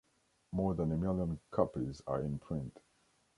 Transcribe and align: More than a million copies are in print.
More 0.51 0.73
than 0.73 0.91
a 0.91 0.97
million 0.97 1.39
copies 1.51 2.01
are 2.07 2.23
in 2.23 2.39
print. 2.39 2.79